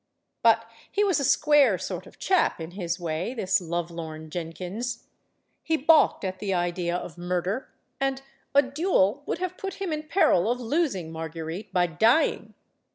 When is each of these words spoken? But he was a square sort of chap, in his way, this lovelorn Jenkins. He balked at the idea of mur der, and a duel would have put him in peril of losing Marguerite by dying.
But 0.41 0.65
he 0.91 1.03
was 1.03 1.19
a 1.19 1.23
square 1.23 1.77
sort 1.77 2.07
of 2.07 2.17
chap, 2.17 2.59
in 2.59 2.71
his 2.71 2.99
way, 2.99 3.35
this 3.35 3.61
lovelorn 3.61 4.31
Jenkins. 4.31 5.05
He 5.61 5.77
balked 5.77 6.23
at 6.23 6.39
the 6.39 6.55
idea 6.55 6.95
of 6.95 7.19
mur 7.19 7.41
der, 7.41 7.67
and 7.99 8.23
a 8.55 8.63
duel 8.63 9.21
would 9.27 9.37
have 9.37 9.57
put 9.59 9.75
him 9.75 9.93
in 9.93 10.07
peril 10.07 10.49
of 10.49 10.59
losing 10.59 11.11
Marguerite 11.11 11.71
by 11.71 11.85
dying. 11.85 12.55